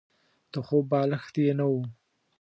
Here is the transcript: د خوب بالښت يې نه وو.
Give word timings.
د 0.51 0.53
خوب 0.67 0.85
بالښت 0.91 1.35
يې 1.43 1.51
نه 1.59 1.65
وو. 1.71 1.81